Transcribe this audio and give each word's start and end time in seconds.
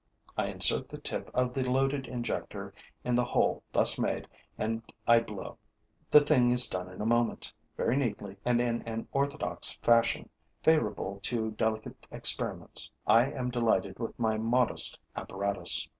I 0.35 0.47
insert 0.47 0.89
the 0.89 0.97
tip 0.97 1.29
of 1.31 1.53
the 1.53 1.61
loaded 1.61 2.07
injector 2.07 2.73
in 3.03 3.13
the 3.13 3.23
hole 3.23 3.61
thus 3.71 3.99
made 3.99 4.27
and 4.57 4.81
I 5.05 5.19
blow. 5.19 5.59
The 6.09 6.21
thing 6.21 6.49
is 6.49 6.65
done 6.67 6.89
in 6.89 7.01
a 7.01 7.05
moment, 7.05 7.53
very 7.77 7.95
neatly 7.95 8.37
and 8.43 8.59
in 8.59 8.81
an 8.87 9.07
orthodox 9.11 9.75
fashion, 9.83 10.27
favorable 10.63 11.19
to 11.25 11.51
delicate 11.51 12.07
experiments. 12.09 12.89
I 13.05 13.29
am 13.31 13.51
delighted 13.51 13.99
with 13.99 14.17
my 14.17 14.39
modest 14.39 14.97
apparatus. 15.15 15.87